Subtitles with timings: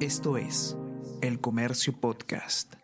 [0.00, 0.76] Esto es
[1.22, 2.74] El Comercio Podcast.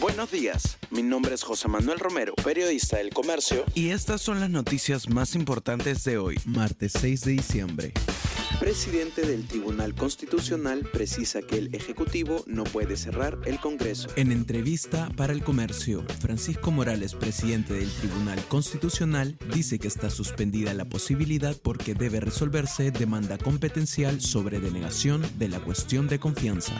[0.00, 3.66] Buenos días, mi nombre es José Manuel Romero, periodista del Comercio.
[3.74, 7.92] Y estas son las noticias más importantes de hoy, martes 6 de diciembre
[8.58, 14.08] presidente del Tribunal Constitucional precisa que el Ejecutivo no puede cerrar el Congreso.
[14.16, 20.74] En entrevista para el comercio, Francisco Morales, presidente del Tribunal Constitucional, dice que está suspendida
[20.74, 26.74] la posibilidad porque debe resolverse demanda competencial sobre denegación de la cuestión de confianza.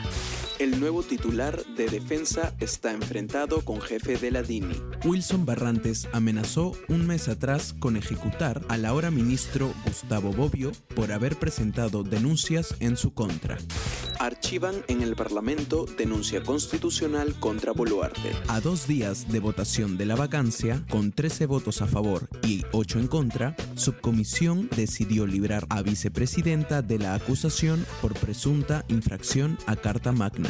[0.63, 4.73] El nuevo titular de defensa está enfrentado con jefe de la DINI.
[5.03, 11.35] Wilson Barrantes amenazó un mes atrás con ejecutar al ahora ministro Gustavo Bobbio por haber
[11.35, 13.57] presentado denuncias en su contra.
[14.23, 18.31] Archivan en el Parlamento denuncia constitucional contra Boluarte.
[18.47, 22.99] A dos días de votación de la vacancia, con 13 votos a favor y 8
[22.99, 30.13] en contra, Subcomisión decidió librar a vicepresidenta de la acusación por presunta infracción a Carta
[30.13, 30.49] Magna.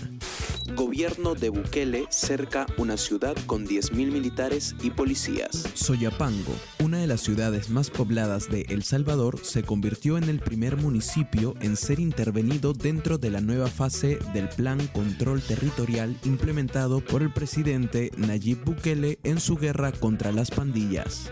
[0.75, 5.64] Gobierno de Bukele cerca una ciudad con 10.000 militares y policías.
[5.73, 10.78] Soyapango, una de las ciudades más pobladas de El Salvador, se convirtió en el primer
[10.78, 17.22] municipio en ser intervenido dentro de la nueva fase del Plan Control Territorial implementado por
[17.22, 21.31] el presidente Nayib Bukele en su guerra contra las pandillas.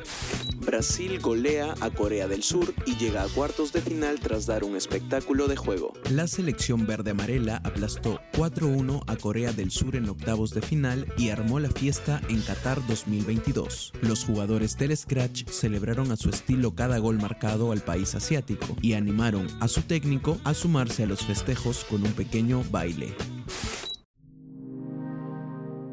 [0.61, 4.75] Brasil golea a Corea del Sur y llega a cuartos de final tras dar un
[4.75, 5.93] espectáculo de juego.
[6.11, 11.29] La selección verde amarela aplastó 4-1 a Corea del Sur en octavos de final y
[11.29, 13.93] armó la fiesta en Qatar 2022.
[14.01, 18.93] Los jugadores del Scratch celebraron a su estilo cada gol marcado al país asiático y
[18.93, 23.15] animaron a su técnico a sumarse a los festejos con un pequeño baile.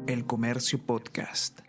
[0.07, 1.59] El Comercio Podcast.